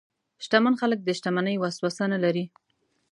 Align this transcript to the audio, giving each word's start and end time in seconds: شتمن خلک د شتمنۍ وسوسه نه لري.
شتمن 0.43 0.73
خلک 0.81 0.99
د 1.03 1.09
شتمنۍ 1.17 1.55
وسوسه 1.59 2.05
نه 2.13 2.19
لري. 2.23 2.45